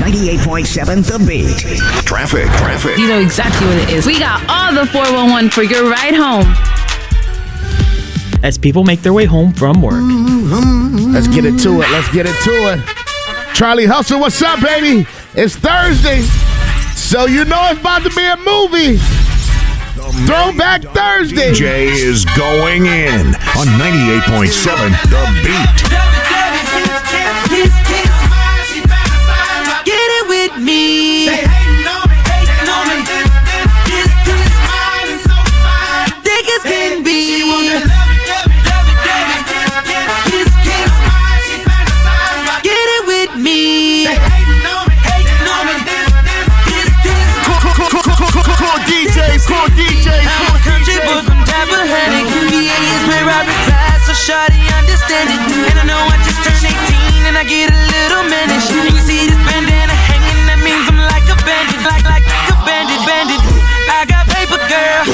[0.00, 1.58] 98.7 The Beat.
[2.06, 2.96] Traffic, traffic.
[2.96, 4.06] You know exactly what it is.
[4.06, 6.46] We got all the 411 for your ride home.
[8.42, 10.00] As people make their way home from work.
[11.12, 11.90] Let's get it to it.
[11.90, 12.80] Let's get it to it.
[13.54, 15.06] Charlie Hustle, what's up, baby?
[15.34, 16.22] It's Thursday.
[16.96, 18.96] So you know it's about to be a movie.
[20.24, 21.52] Throwback Thursday.
[21.52, 25.84] DJ is going in on 98.7 The Beat.
[53.28, 55.40] I reside, so shawty understand it.
[55.72, 58.70] And I know I just turned 18 and I get a little mannish.
[58.72, 63.00] You see this bandana hanging, that means I'm like a bandit, like like a bandit,
[63.04, 63.42] bandit.
[63.90, 65.04] I got paper girl,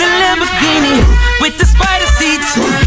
[0.00, 0.96] the Lamborghini
[1.40, 2.81] with the spider seats.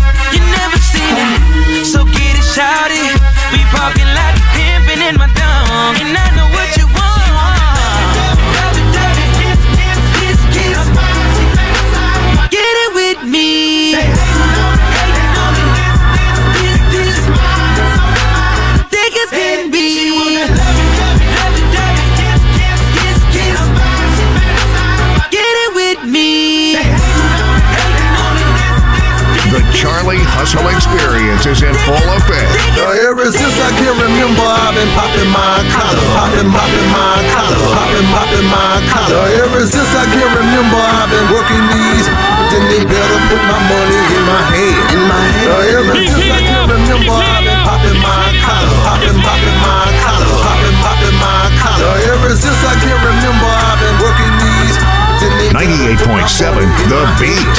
[43.36, 45.48] Put my money in my hand, in my hand.
[45.52, 50.36] Now, ever since I can remember, I've been popping my collar, popping, popping my collar,
[50.40, 51.84] popping, popping my collar.
[51.84, 54.76] Now, ever since I can remember, I've been working these.
[55.20, 57.56] Then they better put my 98.7 The Beat.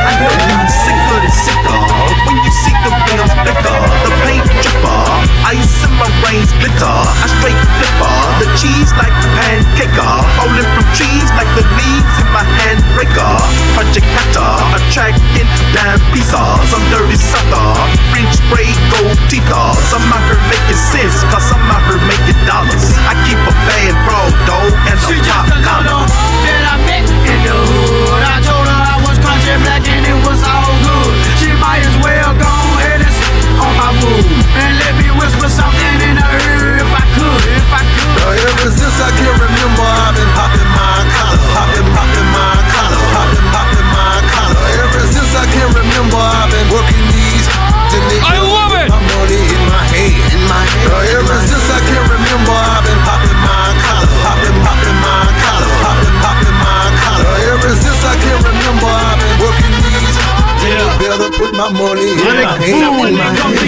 [0.00, 1.80] I know you're sicker than sicker
[2.28, 5.04] when you see the rims flicker, the paint dripper,
[5.44, 6.84] ice in my brains glitter.
[6.84, 12.34] I straight flipper, the cheese like a pancaker, falling from trees like the leaves in
[12.36, 13.34] my handbreaker.
[13.72, 16.36] Project cutter, attracting damn pieces.
[16.36, 17.72] I'm dirty sucker,
[18.12, 19.48] French spray gold teeth.
[19.48, 22.92] I'm out here making sense, cause I'm out here making dollars.
[23.08, 26.04] I keep a bad broad though, and a pop collar.
[26.44, 28.22] that I met in the hood.
[28.28, 31.12] I told her I was country black and it was all good.
[31.40, 34.20] She might as well go ahead and sit on my boo
[34.58, 38.16] and let me whisper something in her ear if I could, if I could.
[38.20, 40.07] Now, ever since I can remember,
[62.70, 63.67] in my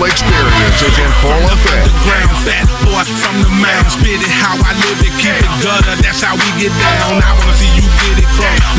[0.00, 1.92] Hustle Experience is in full effect.
[2.08, 5.92] Ground fat boy from the mound, spit it how I live it, keep it gutter.
[6.00, 7.20] That's how we it down.
[7.20, 7.68] I wanna see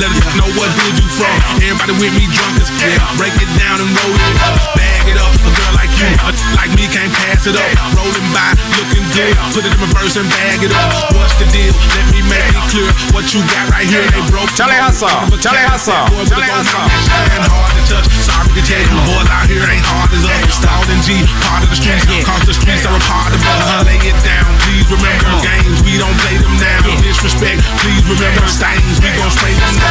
[0.01, 1.29] Let us know what hood you from.
[1.61, 2.97] Everybody with me drunk as yeah.
[3.21, 4.73] Break it down and roll it up.
[4.73, 5.29] Bag it up.
[5.29, 7.69] A girl like you, a like me can't pass it up.
[7.93, 9.37] Rolling by, looking good.
[9.53, 11.13] Put it in reverse and bag it up.
[11.13, 11.69] What's the deal?
[11.93, 12.89] Let me make it clear.
[13.13, 14.49] What you got right here, they broke.
[14.57, 15.05] Charlie Hustle.
[15.37, 15.93] Charlie Hustle.
[16.25, 16.81] Charlie Hustle.
[16.81, 18.09] Hard to touch.
[18.25, 20.49] Sorry to tell you, boys out here ain't hard as us.
[20.49, 22.09] Stalled in G, part of the streets.
[22.25, 23.53] Cause the streets are a part of us.
[23.53, 25.77] Uh-huh, lay it down, please remember games.
[25.85, 26.89] We don't play them now.
[27.05, 28.97] Disrespect, please remember stains.
[28.97, 29.90] We gon' spray them down.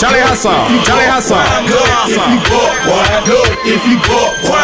[0.00, 1.44] Charlie Hassan, Charlie Hassan.
[2.08, 2.56] If you go,
[2.88, 3.04] boy,
[3.68, 4.56] if you go, boy,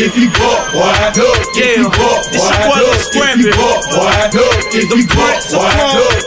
[0.00, 4.32] if you go, boy, if you go, boy, if you go, boy,
[4.72, 5.68] if you go, boy,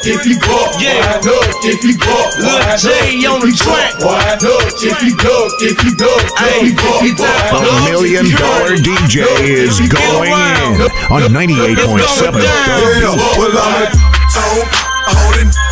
[0.06, 1.18] if you go, yeah,
[1.66, 6.14] if you go, Lil J on the track, if you go, if you go,
[6.46, 12.46] if you go, a million dollar DJ is going in on 98.7.
[12.46, 13.10] Yeah,
[13.42, 13.98] well, I'm a
[14.30, 14.70] tone,
[15.10, 15.65] holding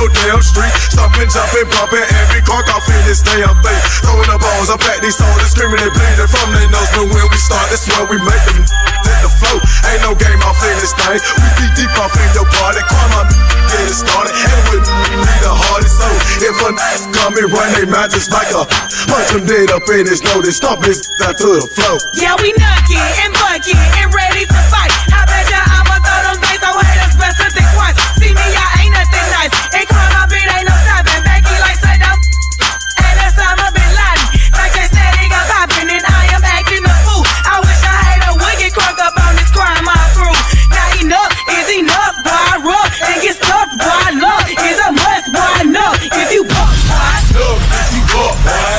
[0.00, 3.80] your damn street, stomping, jumping, bumping every car off in this damn thing.
[4.00, 6.88] Throwing the balls up at these soldiers, screaming and bleeding from their nose.
[6.96, 9.60] But when we start, that's when we make them hit the flow.
[9.92, 11.20] Ain't no game off in this thing.
[11.20, 12.80] We be deep off in your party.
[12.88, 13.26] Crime on
[13.68, 14.32] get it started.
[14.32, 16.00] And with me the hardest.
[16.00, 16.08] So
[16.48, 16.70] if a
[17.12, 18.64] come and run they mouth just like a
[19.04, 20.48] punch them dead up in his nose.
[20.48, 22.00] They stomp his down to the floor.
[22.16, 24.89] Yeah, we knocking and bucking and ready to fight.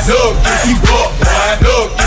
[0.08, 2.01] Look, if you bought wine, look,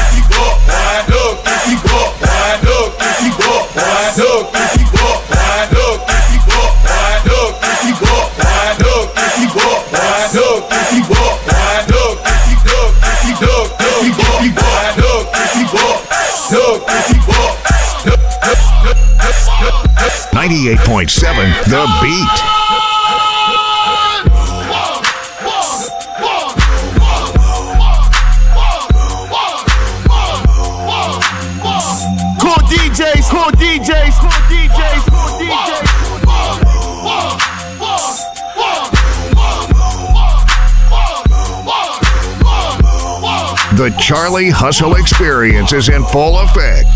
[44.06, 46.88] Charlie Hustle Experience is in full effect.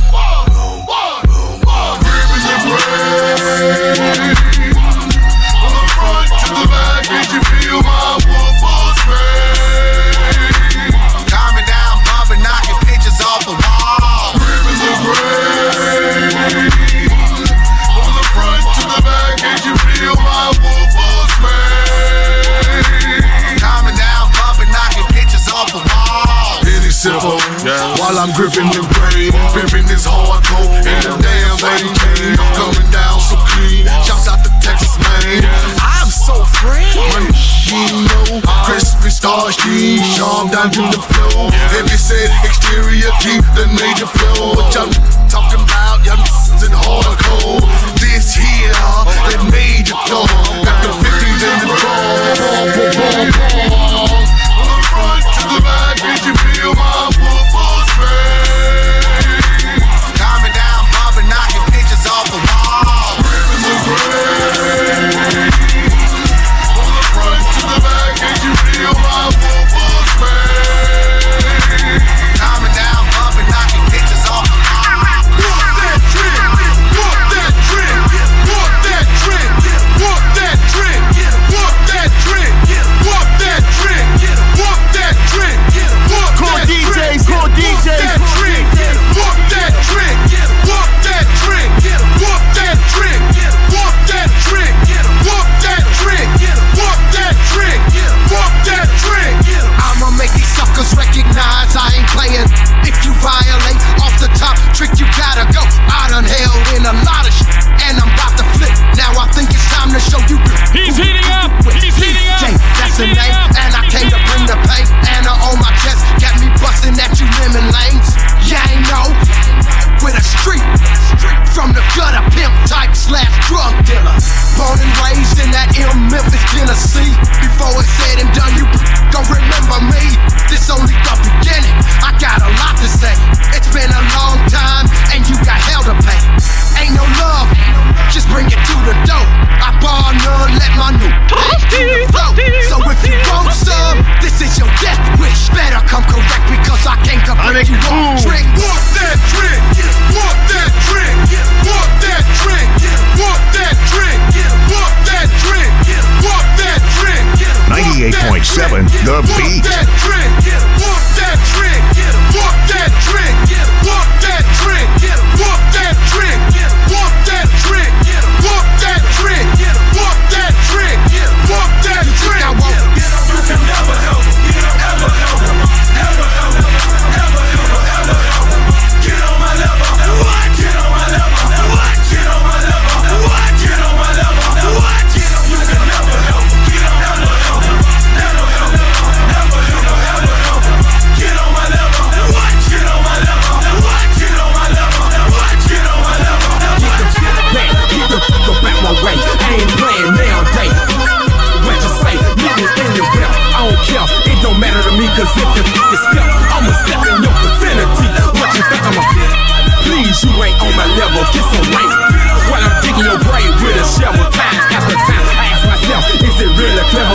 [28.39, 32.39] Gripping the brain, pimping this hardcore in the damn lady chain.
[32.55, 33.83] Coming down so clean.
[34.07, 35.43] Shouts out to Texas, man.
[35.83, 36.87] I'm so free.
[37.11, 37.35] Money,
[38.07, 38.39] know.
[38.63, 41.51] Crispy stars, jeans, sharp down to the floor.
[41.75, 44.55] If you said exterior, keep the major flow.
[44.55, 44.87] What y'all
[45.27, 45.88] talking about?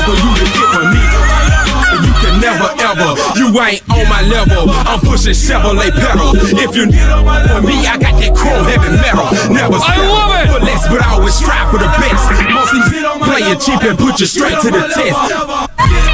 [0.04, 1.02] For you to get with me?
[2.04, 4.68] You can never ever, you ain't on my level.
[4.84, 6.36] I'm pushing Chevrolet pedal.
[6.36, 9.28] If you with me, I got that chrome heavy metal.
[9.48, 10.52] Never I love it.
[10.52, 12.24] for less, but I always strive for the best.
[12.52, 12.80] Mostly
[13.24, 16.13] play it cheap and put you straight to the test.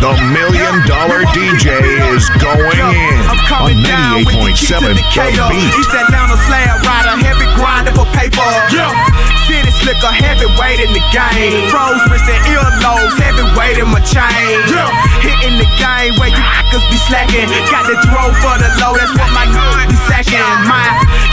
[0.00, 1.82] The Million Dollar DJ
[2.14, 5.48] is going in I'm on coming down with the key to 98.7 The Decatur.
[5.50, 5.74] Beat.
[5.78, 8.42] East Atlanta slab rider, heavy grinder for paper.
[8.74, 9.03] Yeah.
[9.84, 11.68] Slicker, heavyweight in the game.
[11.68, 14.56] Pros with the earlobes, heavyweight in my chain.
[14.72, 14.88] Yeah.
[15.20, 16.40] Hitting the game where you
[16.74, 17.48] niggas be slacking.
[17.70, 20.40] Got the drove for the low, that's what my niggas be sacking.
[20.66, 20.88] My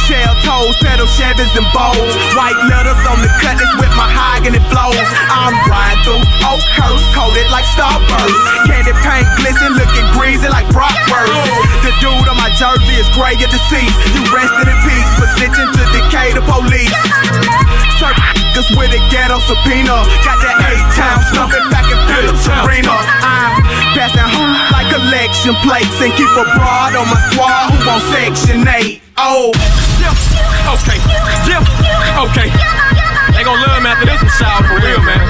[0.05, 2.13] shell toes, pedal Chevys and bowls.
[2.35, 4.99] White letters on the cutlass with my hog and it flows.
[5.31, 8.35] I'm riding through Oakhurst, coated like Starburst.
[8.67, 11.31] Candy paint glisten, looking greasy like Bratwurst.
[11.87, 13.97] The dude on my jersey is gray at deceased.
[14.13, 17.90] You rested in peace, but snitching to Decatur police.
[18.01, 20.01] Serve niggas with a ghetto subpoena.
[20.25, 22.97] Got that eight times stuffing back in Phillips Arena.
[23.21, 23.61] I'm
[23.93, 28.65] passing home like election plates and keep a broad on my squad who want Section
[28.65, 28.97] 8.
[29.21, 29.53] Oh,
[30.01, 30.17] Yeah.
[30.73, 30.97] Okay.
[31.45, 32.25] Yeah.
[32.25, 32.49] Okay.
[33.37, 35.21] They gonna love me after this one, shout for real, man.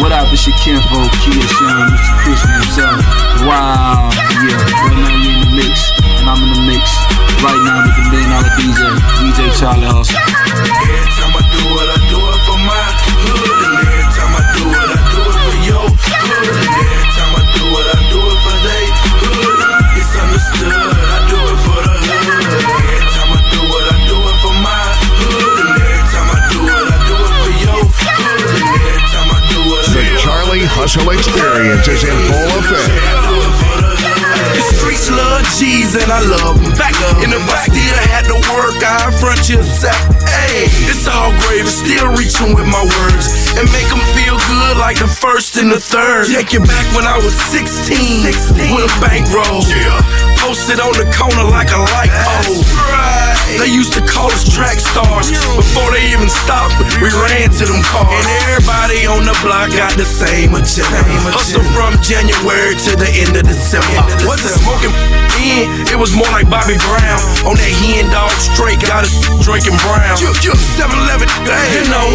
[0.00, 2.12] What up, it's your kinfolk, Kia Sean, Mr.
[2.24, 2.98] Crispy himself.
[3.44, 4.10] Wow,
[4.42, 6.88] yeah, right now you're in the mix, and I'm in the mix.
[7.44, 8.80] Right now with the million dollar DJ,
[9.20, 11.23] DJ Charlie Hustle.
[11.82, 13.62] I do it for my hood.
[13.66, 16.46] And every time I do it, I do it for your hood.
[16.54, 18.84] And every time I do it, I do it for they
[19.24, 19.58] hood.
[19.98, 22.46] It's understood, I do it for the hood.
[22.62, 24.86] Every time I do it, I do it for my
[25.18, 25.58] hood.
[25.64, 28.14] And every time I do it, I do it for your hood.
[28.14, 32.54] And every time I do it, I do it Charlie Hustle Experience is in full
[32.62, 33.23] effect.
[35.10, 36.72] Love G's and I love them.
[36.76, 39.96] Back in the I still had to work, I front you sack.
[40.24, 43.26] Hey, it's all gravy, still reaching with my words.
[43.58, 46.26] And make them feel good like the first and the third.
[46.26, 48.26] Take you back when I was 16,
[48.74, 49.62] with a bankroll.
[50.44, 52.60] Posted on the corner like a light pole.
[53.56, 55.32] They used to call us track stars.
[55.56, 58.12] Before they even stopped, we ran to them cars.
[58.12, 61.00] And everybody on the block got the same agenda.
[61.32, 63.88] Hustle from January to the end of December.
[64.28, 64.92] Wasn't smoking
[65.40, 67.24] in, it was more like Bobby Brown.
[67.48, 70.20] On that hen dog straight, got us drinking brown.
[70.20, 71.28] 7 Eleven,
[71.72, 72.08] you know,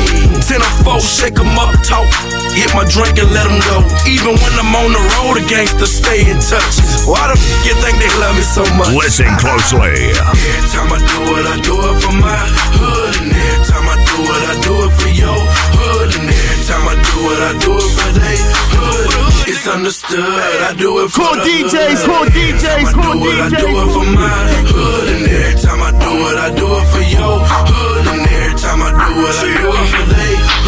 [0.50, 2.10] 10 or 4, shake 'em up, talk.
[2.58, 3.78] Hit my drink and let 'em go.
[4.10, 6.76] Even when I'm on the road, the gangsters stay in touch.
[7.06, 8.90] Why the f you think they love me so much?
[9.04, 9.94] Listen closely.
[10.10, 12.40] Every time I do it, I do it for my
[12.78, 13.14] hood.
[13.22, 15.40] And every time I do it, I do it for your
[15.78, 16.10] hood.
[16.18, 18.38] And every time I do it, I do it for they
[18.74, 19.10] hood.
[19.52, 22.10] It's understood, I do it for Cool the DJs, hood.
[22.10, 23.62] cool DJs, I cool do it, I DJs.
[23.62, 25.08] do it for my hood.
[25.14, 27.36] And every time I do it, I do it for your
[27.70, 28.08] hood.
[28.14, 30.59] And every time I do it, I do it for they.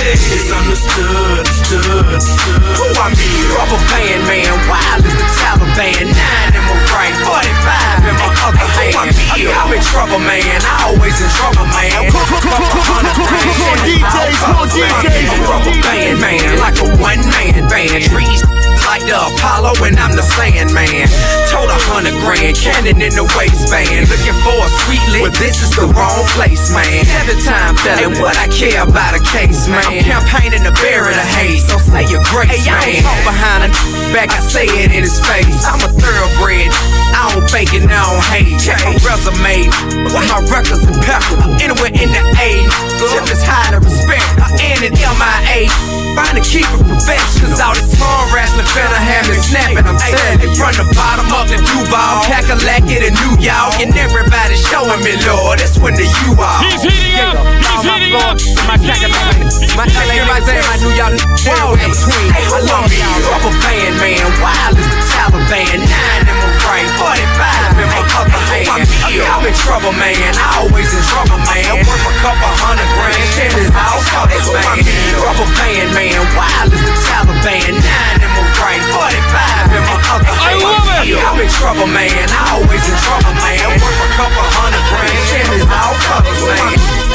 [0.00, 2.62] It's understood, stood, stood.
[2.80, 3.28] Who I be?
[3.52, 6.08] Rubber band man, wild as the Taliban.
[6.08, 9.12] Nine in my right, 45 in my other hand.
[9.12, 10.60] I'm in trouble, man.
[10.64, 12.08] I always in trouble, man.
[12.08, 18.04] Cool DJs, cool DJs, I'm rubber band man, like a one man band.
[18.08, 18.40] Trees
[18.90, 21.06] like the Apollo and I'm the Sandman.
[21.46, 24.10] Told a hundred grand, cannon in the waistband.
[24.10, 27.06] Looking for a sweet lick, but this is the wrong place, man.
[27.22, 28.02] Every time fella.
[28.02, 29.86] And what I care about a case, man.
[29.90, 32.78] I'm campaigning to bury the hate, so say your grace, hey, man.
[32.78, 33.70] I don't talk behind a
[34.14, 35.66] back, I say it in his face.
[35.66, 36.70] I'm a thoroughbred.
[37.10, 38.54] I don't fake it, I don't hate.
[38.62, 39.66] Check my resume.
[40.14, 41.58] My records impeccable.
[41.58, 42.70] Anywhere in the A.
[43.10, 44.22] Tip is high to respect.
[44.62, 45.99] And an MIA.
[46.16, 47.54] Find to keep it professional.
[47.60, 49.86] All this tongue wrestling finna have me snapping.
[49.86, 50.50] I'm telling you.
[50.58, 52.24] From the bottom up to Duval.
[52.26, 53.78] Cackalack it and New York.
[53.78, 55.60] And everybody showing me, Lord.
[55.60, 56.60] That's when the you are.
[56.66, 57.46] He's heating up.
[57.62, 58.36] He's heating up.
[58.66, 59.38] My Cackalack.
[59.76, 61.14] My LA, my Zay, my New York.
[61.46, 62.28] Whoa, in between.
[62.34, 62.98] I love me.
[63.28, 64.26] Rubber band, man.
[64.42, 65.78] Wild as the Taliban.
[65.84, 66.90] Nine in my right.
[66.98, 67.59] 45
[68.20, 68.68] other hand.
[68.68, 70.32] I'm in trouble, man.
[70.36, 71.80] I always in trouble, man.
[71.88, 73.24] Worth a couple hundred grand.
[73.32, 74.84] Shit is all colors, man.
[75.16, 76.20] Rubber band, man.
[76.36, 77.80] Wild as the Taliban.
[77.80, 78.84] Nine in my right.
[78.92, 80.44] 45 in my other hand.
[80.44, 81.16] I love it.
[81.16, 82.26] I'm in trouble, man.
[82.28, 83.64] I always in trouble, man.
[83.80, 85.20] Worth a couple hundred grand.
[85.32, 87.09] Shit is all colors, man.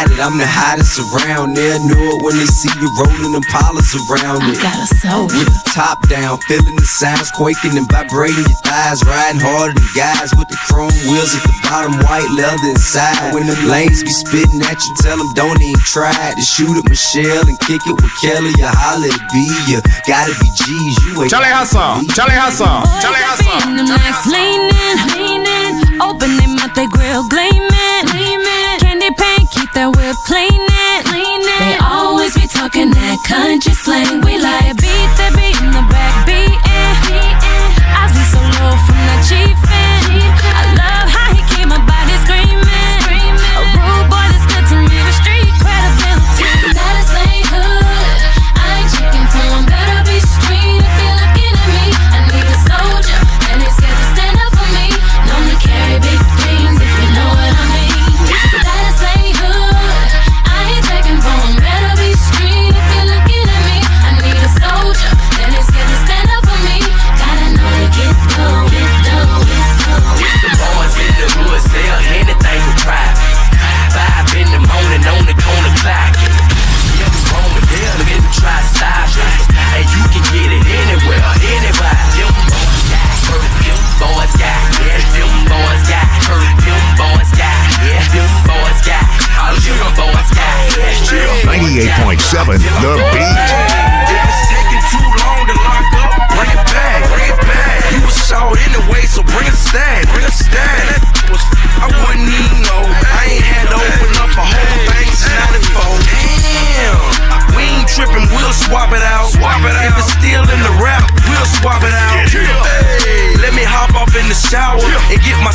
[0.00, 1.76] Got it, I'm the hottest around there.
[1.80, 4.60] Know it when they see you rolling them polars around it.
[4.62, 5.28] got a soul.
[5.28, 9.88] With the top down, feeling the sounds quaking and vibrating your thighs, riding harder than
[9.92, 13.34] guys with the chrome wheels at the bottom, white leather inside.
[13.34, 16.86] When the lanes be spitting at you, tell them don't even try to shoot at
[16.88, 18.52] Michelle and kick it with Kelly.
[18.56, 19.36] You holler at B,
[19.68, 19.78] you
[20.08, 20.96] gotta be G's.
[21.04, 23.68] You ain't Charlie Hustle, Charlie Hustle, Charlie Hustle.
[23.68, 27.39] In them nights leaning, leaning, open them out they grill gleaming,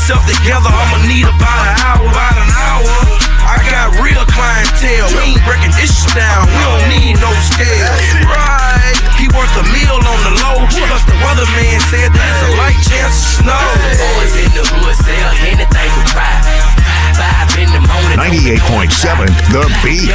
[0.06, 0.70] myself together.
[0.70, 2.94] I'ma need about an hour, about an hour.
[3.42, 5.10] I got real clientele.
[5.18, 6.46] We ain't breaking this shit down.
[6.46, 7.90] We don't need no scale.
[8.22, 8.94] Right.
[9.18, 10.62] He worth a meal on the low.
[10.70, 13.66] Plus the weatherman said there's a light chance of snow.
[13.98, 16.54] boys in the hood sell anything for private.
[17.18, 18.62] Five in the morning.
[18.62, 19.26] 98.7
[19.58, 20.14] The Beat.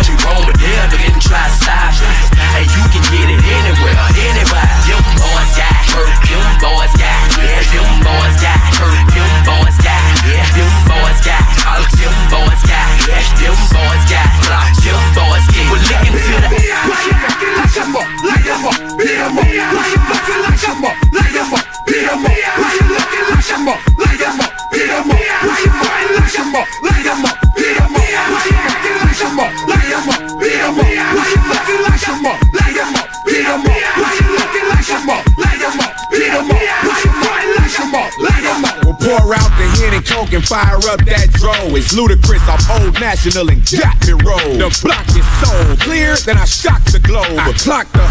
[40.10, 41.54] Hen and fire up that dro.
[41.78, 44.58] It's Ludacris, I'm old national and got me roll.
[44.58, 45.54] The block is so
[45.86, 47.30] clear, then I shock the globe.
[47.38, 48.02] I clock the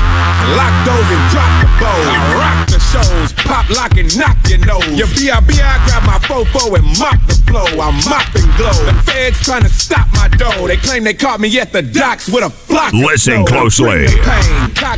[0.55, 1.99] lock those and drop the bow.
[1.99, 4.87] I rock the shows, pop, lock, and knock your nose.
[4.95, 5.59] Your B.I.B.
[5.59, 7.67] I grab my fofo and mop the flow.
[7.79, 8.75] I'm mopping glow.
[8.87, 10.67] The feds trying to stop my dough.
[10.67, 12.93] They claim they caught me at the docks with a flock.
[12.93, 14.07] Listen closely.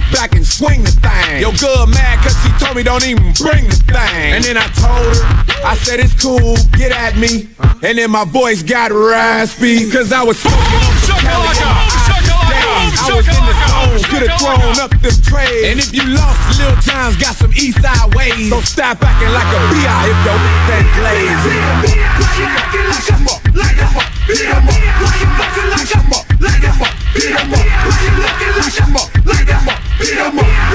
[0.10, 1.42] Bring the pain, cock back and swing the thing.
[1.42, 4.34] Yo, good mad cause she told me don't even bring the thing.
[4.34, 5.24] And then I told her,
[5.66, 7.48] I said it's cool, get at me.
[7.84, 11.72] And then my voice got raspy cause I was smoking on some Cali in my
[11.72, 12.22] eyes.
[12.52, 13.00] Days.
[13.00, 15.66] I was in the zone, could've thrown up them trays.
[15.66, 18.50] And if you lost, Lil Jon's got some east side ways.
[18.50, 20.12] So stop acting like a B.I.
[20.12, 20.38] if your
[20.68, 21.42] that glaze.
[21.82, 25.58] Beat 'em up, like 'em up, like 'em up, beat 'em up, like 'em up,
[25.72, 28.58] like 'em up, like 'em up, beat 'em up, like 'em up, like 'em up,
[28.58, 29.11] like 'em up, beat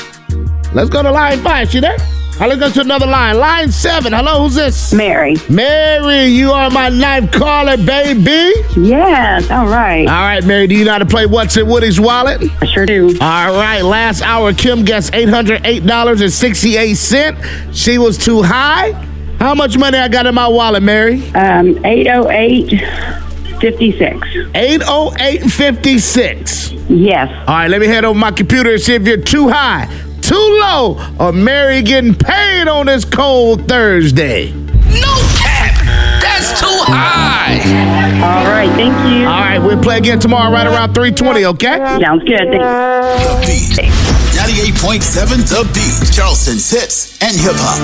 [0.74, 1.72] Let's go to line five.
[1.72, 1.96] You there?
[2.40, 3.36] Right, let's go to another line.
[3.36, 4.12] Line seven.
[4.12, 4.92] Hello, who's this?
[4.92, 5.34] Mary.
[5.50, 8.52] Mary, you are my ninth caller, baby.
[8.76, 10.06] Yes, all right.
[10.06, 12.40] All right, Mary, do you know how to play What's in Woody's Wallet?
[12.62, 13.08] I sure do.
[13.20, 17.74] All right, last hour, Kim guessed $808.68.
[17.74, 18.92] She was too high.
[19.40, 21.28] How much money I got in my wallet, Mary?
[21.30, 22.68] Um, 808
[23.60, 24.28] 56.
[24.54, 26.84] 808.56.
[26.88, 27.28] Yes.
[27.48, 29.88] All right, let me head over my computer and see if you're too high,
[30.28, 34.52] too low, or Mary getting paid on this cold Thursday.
[34.52, 35.72] No cap!
[36.20, 37.56] That's too high!
[38.20, 39.24] All right, thank you.
[39.26, 41.78] All right, we'll play again tomorrow right around 320, okay?
[41.98, 42.50] Sounds good.
[42.50, 43.74] Thanks.
[43.74, 43.90] The Beat.
[44.36, 46.12] 98.7 The Beat.
[46.12, 47.78] Charleston's hits and hip hop.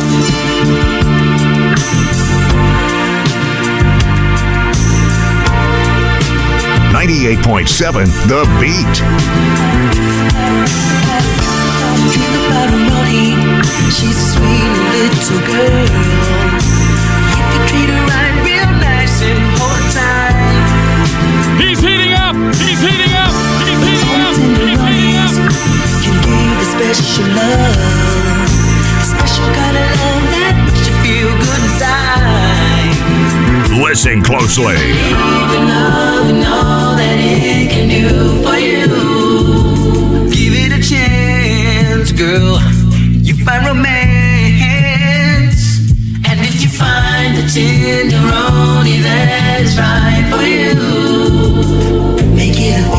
[6.92, 10.04] 98.7 The Beat.
[13.94, 15.86] She's a sweet little girl.
[17.32, 20.34] If you treat her right, real nice and hold tight.
[21.62, 22.34] He's heating up!
[22.60, 23.32] He's heating up!
[23.64, 24.36] He's heating up!
[24.36, 25.30] He's heating up!
[26.04, 27.78] Can give the special love,
[28.98, 32.92] the special kind of love that makes you feel good inside.
[33.80, 34.74] Listen closely.
[34.74, 38.93] Even love and all that it can do for you.
[42.24, 42.58] Girl.
[43.26, 43.92] You find romance,
[46.28, 50.74] and if you find the tenderoni that is right for you,
[52.34, 52.93] make it official.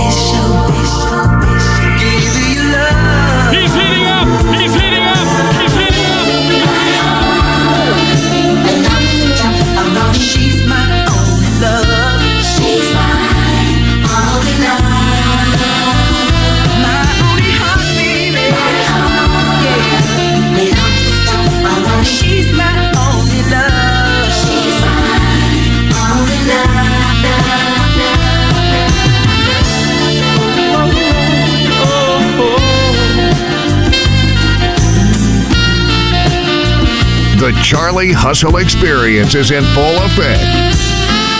[37.46, 40.42] The Charlie Hustle Experience is in full effect.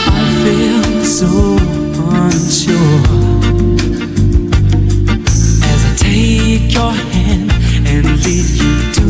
[0.06, 1.58] I feel so
[2.14, 3.02] unsure
[5.66, 7.50] as I take your hand
[7.90, 9.08] and lead you to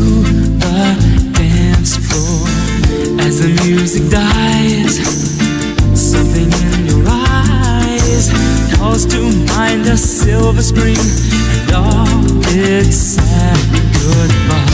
[0.56, 2.48] the dance floor.
[3.20, 4.96] As the music dies,
[5.92, 8.32] something in your eyes
[8.78, 9.20] calls to
[9.52, 12.24] mind a silver screen and all
[12.56, 13.58] its sad
[13.92, 14.65] goodbye.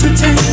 [0.00, 0.47] Pretend.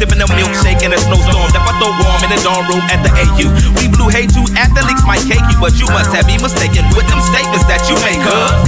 [0.00, 1.52] Sipping a milkshake in a snowstorm.
[1.52, 3.52] That I throw warm in the dorm room at the AU.
[3.76, 7.04] We blew hay too athletes might cake you, but you must have me mistaken with
[7.12, 8.64] them statements that you make, huh?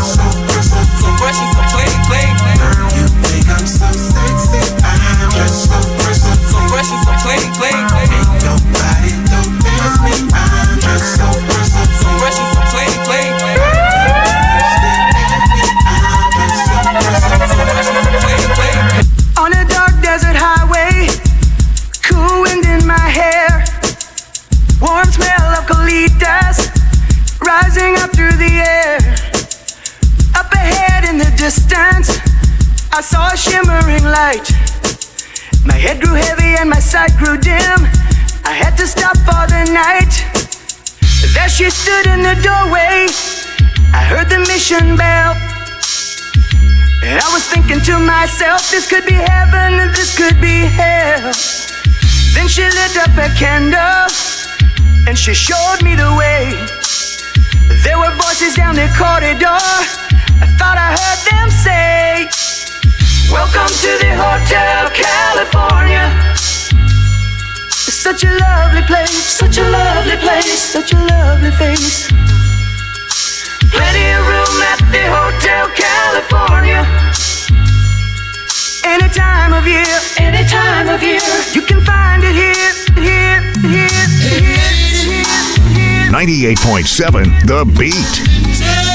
[0.00, 0.29] So
[44.78, 45.34] bell.
[47.02, 51.32] And I was thinking to myself, this could be heaven and this could be hell.
[52.34, 54.06] Then she lit up a candle
[55.08, 56.54] and she showed me the way.
[57.82, 59.58] There were voices down the corridor.
[60.38, 62.30] I thought I heard them say,
[63.26, 66.06] Welcome to the Hotel California.
[67.90, 72.39] It's such a lovely place, such a lovely place, such a lovely face.
[73.72, 76.82] Plenty of room at the Hotel California.
[78.84, 79.86] Any time of year,
[80.18, 81.20] any time of year,
[81.52, 83.88] you can find it here, here, here,
[84.26, 84.70] here,
[85.06, 86.10] here.
[86.10, 88.89] 98.7 The Beat.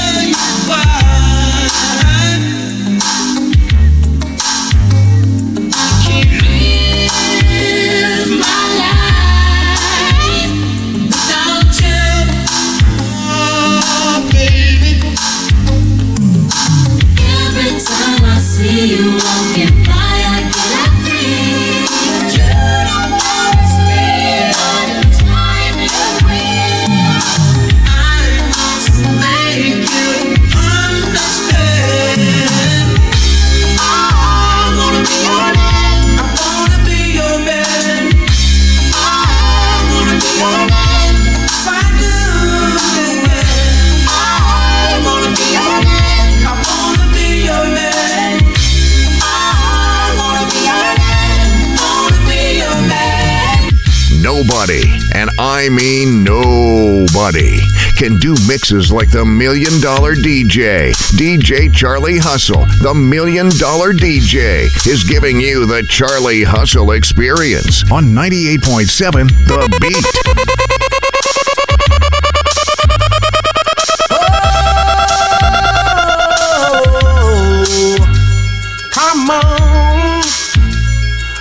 [55.66, 57.58] I mean nobody,
[57.98, 60.92] can do mixes like the Million Dollar DJ.
[61.18, 68.04] DJ Charlie Hustle, the Million Dollar DJ, is giving you the Charlie Hustle experience on
[68.04, 70.06] 98.7 The Beat.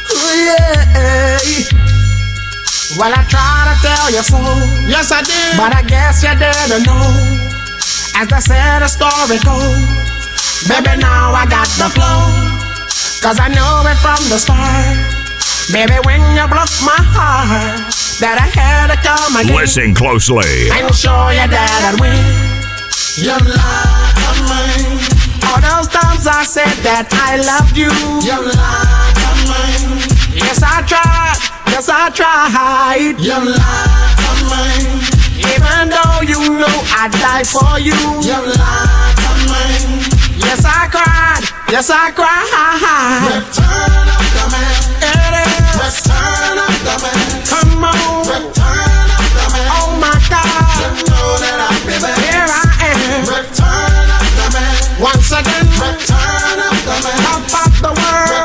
[0.10, 0.96] Oh, yeah.
[2.98, 4.40] Well, I try to tell you so.
[4.88, 5.58] Yes, I did.
[5.58, 7.04] But I guess you didn't know.
[8.16, 9.76] As they said, the story goes.
[10.68, 12.32] Baby, now I got the flow.
[13.22, 14.96] Cause I knew it from the start.
[15.74, 19.56] Baby, when you broke my heart, that I had to come again.
[19.56, 20.70] Listen closely.
[20.72, 22.16] And show you that I'd win.
[23.18, 25.00] You love me.
[25.50, 27.90] All those times I said that I loved you.
[28.24, 28.96] You love
[30.36, 31.65] Yes, I tried.
[31.76, 33.20] Yes, I tried.
[33.20, 34.96] You lied to me.
[35.44, 38.00] Even though you know I'd die for you.
[38.24, 40.00] You lied to me.
[40.40, 41.44] Yes, I cried.
[41.68, 43.28] Yes, I cried.
[43.28, 44.72] Return of the man.
[45.04, 45.76] It is.
[45.76, 47.44] Return of the man.
[47.44, 48.24] Come on.
[48.24, 49.68] Return of the man.
[49.76, 50.80] Oh my God.
[50.80, 52.16] You know that I'll be back.
[52.24, 53.28] Here I am.
[53.28, 54.80] Return of the man.
[55.04, 55.68] Once again.
[55.76, 57.20] Return of the man.
[57.20, 58.45] Top of the world.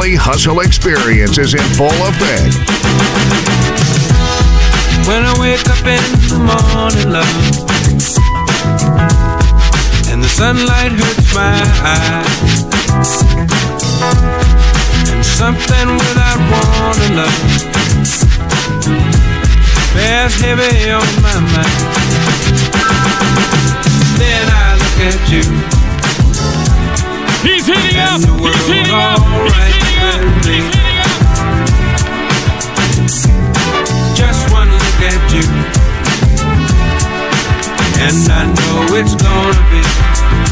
[0.00, 2.56] The Charlie Hustle Experience is in full effect.
[5.06, 7.28] When I wake up in the morning, love,
[10.08, 11.52] and the sunlight hurts my
[11.84, 12.62] eyes,
[15.12, 17.36] and something without warning, love,
[19.92, 21.76] bears heavy on my mind.
[24.16, 25.44] Then I look at you.
[27.44, 28.16] He's heating up.
[28.16, 28.49] He's heating up.
[38.02, 40.49] And I know it's gonna be.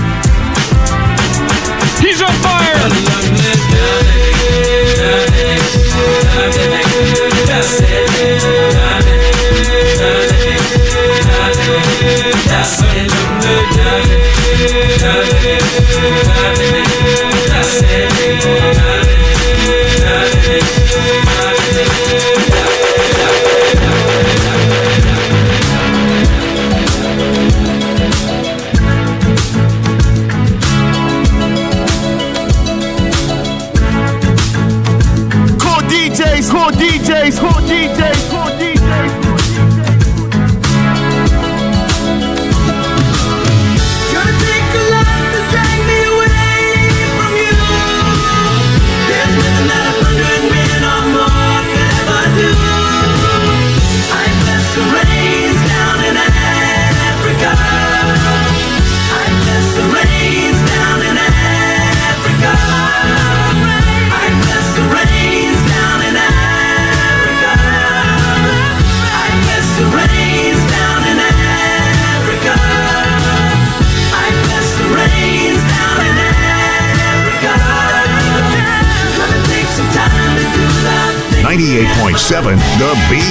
[82.29, 83.25] 98.7 The Beat.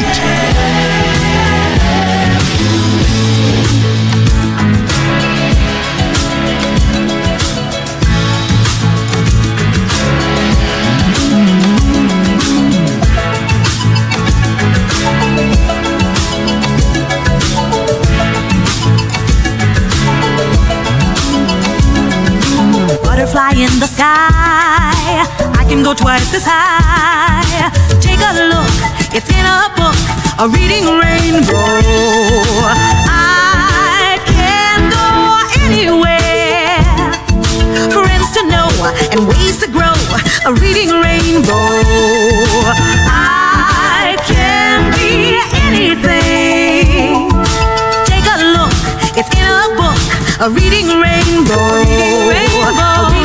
[23.03, 25.23] Butterfly in the sky.
[25.53, 26.56] I can go twice as high.
[29.13, 29.97] It's in a book,
[30.39, 31.81] a reading rainbow.
[33.07, 35.07] I can go
[35.63, 36.83] anywhere.
[37.91, 38.69] Friends to know
[39.11, 39.95] and ways to grow,
[40.45, 41.81] a reading rainbow.
[43.07, 47.29] I can be anything.
[48.05, 48.75] Take a look,
[49.17, 49.97] it's in a book.
[50.39, 51.57] A reading rainbow.
[51.57, 53.16] A reading rainbow.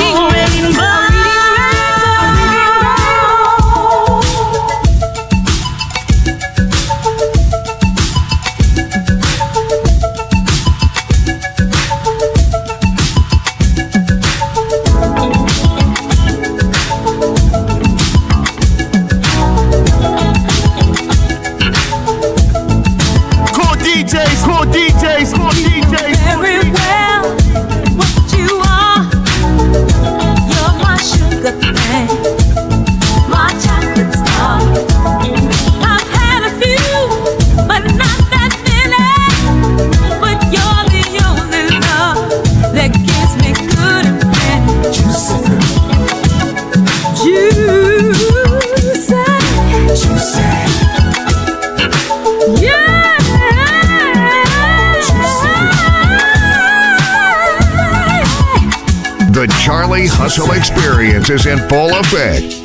[62.03, 62.62] Effect.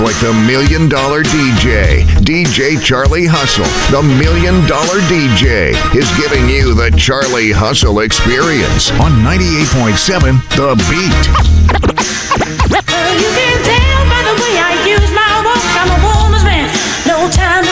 [0.00, 2.02] Like the Million Dollar DJ.
[2.22, 9.10] DJ Charlie Hustle, the Million Dollar DJ, is giving you the Charlie Hustle experience on
[9.26, 11.24] 98.7 The Beat.
[13.18, 15.62] You can tell by the way I use my walk.
[15.76, 16.70] I'm a woman's man.
[17.06, 17.67] No time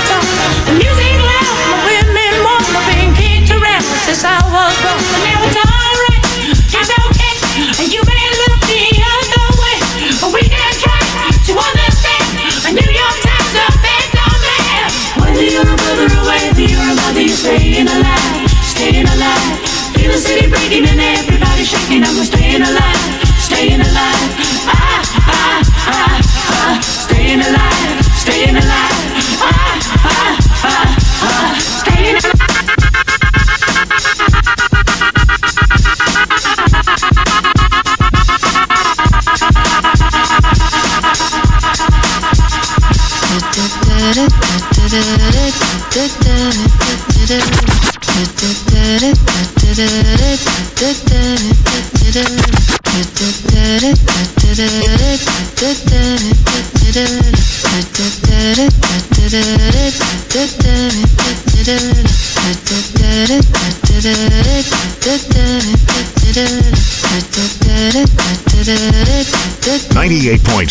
[21.96, 22.18] shaking.
[22.18, 22.95] I'm staying alive.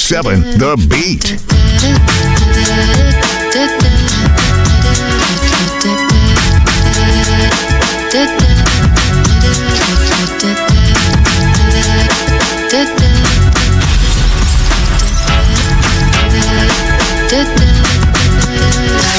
[0.06, 0.42] Seven.
[0.60, 1.42] The Beat.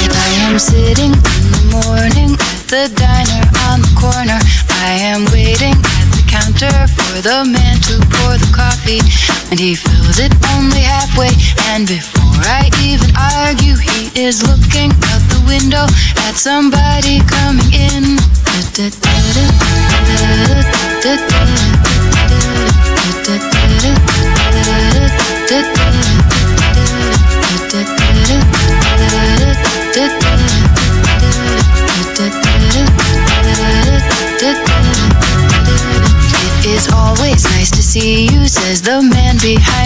[0.08, 1.18] I am sitting in
[1.50, 4.38] the morning at the diner on the corner.
[4.70, 9.00] I am waiting at the counter for the man to pour the coffee,
[9.50, 9.74] and he
[14.26, 15.86] is looking out the window
[16.26, 18.18] at somebody coming in.
[36.42, 39.85] It is always nice to see you, says the man behind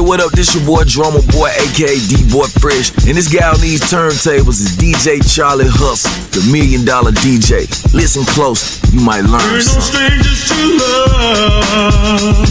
[0.00, 0.32] What up?
[0.32, 2.96] This your boy Drummer Boy, aka D Boy Fresh.
[3.04, 7.68] And this guy on these turntables is DJ Charlie Hustle, the million dollar DJ.
[7.92, 12.48] Listen close, you might learn We're no strangers to love.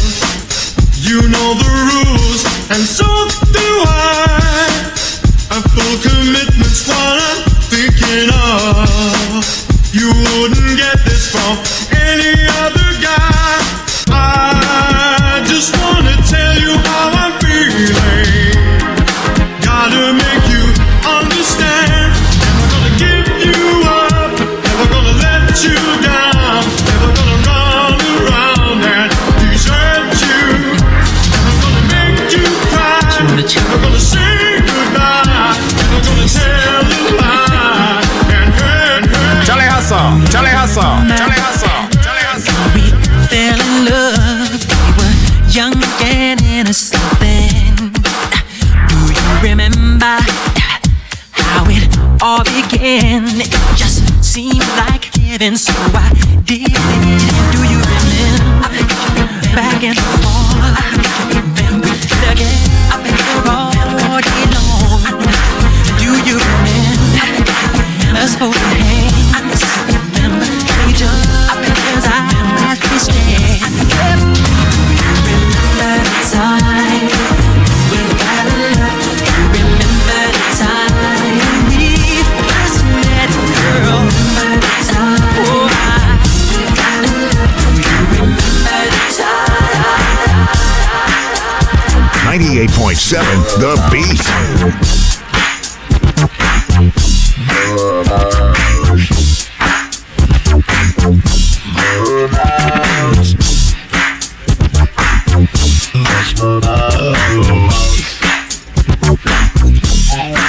[1.01, 3.09] You know the rules, and so
[3.49, 4.29] do I.
[5.57, 9.41] A full commitment's what I'm thinking of.
[9.89, 11.57] You wouldn't get this from
[11.97, 12.82] any other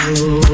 [0.04, 0.53] What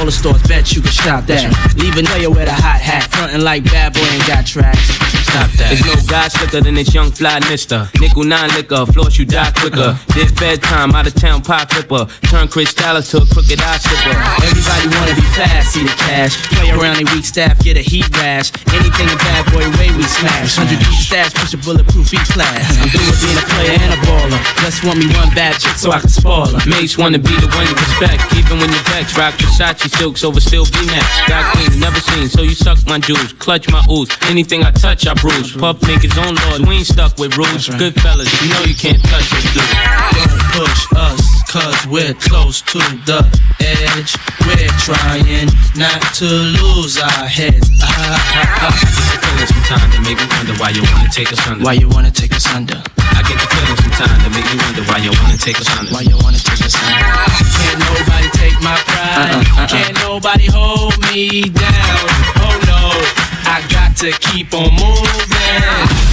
[0.00, 1.44] all the stores, bet you can shop that.
[1.76, 4.80] Leave a player with a hot hat, frontin' like bad boy ain't got tracks.
[5.28, 5.68] Stop that.
[5.68, 7.86] There's no guy slicker than this young fly mister.
[8.00, 9.94] Nickel nine liquor, floss you die quicker.
[10.16, 12.08] This bedtime, out of town pop flipper.
[12.32, 14.16] Turn Cristal to a crooked eye slipper.
[14.40, 16.34] Everybody wanna be fast, see the cash.
[16.56, 18.50] Play around a weak staff, get a heat rash.
[18.72, 20.56] Anything a bad boy way we smash.
[20.56, 22.64] Hundred deep stash, push a bulletproof each class.
[22.80, 24.40] I'm through with being a player and a baller.
[24.64, 26.58] Just want me one bad chick so I can spoil her.
[26.64, 29.14] Mase wanna be the one you respect, even when you're vexed.
[29.20, 31.28] Rock Versace silks over still be next.
[31.28, 34.10] Got queen, never seen, so you suck my juice, clutch my ooze.
[34.28, 35.56] Anything I touch, I bruise.
[35.56, 37.68] Puff make his own laws, we ain't stuck with rules.
[37.68, 39.62] Good fellas, you know you can't touch us, dude.
[40.16, 41.20] Don't push us,
[41.50, 43.20] cause we're close to the
[43.60, 44.16] edge.
[44.46, 47.70] We're trying not to lose our heads.
[47.82, 49.20] Ah, ah, ah.
[49.20, 51.64] Feeling sometimes that make me wonder why you wanna take us under.
[51.64, 52.80] Why you wanna take us under?
[52.98, 55.92] I get the feeling sometimes that make me wonder why you wanna take us under.
[55.92, 57.04] Why you wanna take us under?
[57.60, 59.44] Can't nobody take my pride.
[59.44, 59.79] Uh-uh, uh-uh.
[59.80, 62.06] Can't nobody hold me down.
[62.36, 62.92] Oh no,
[63.48, 66.10] I got to keep on moving.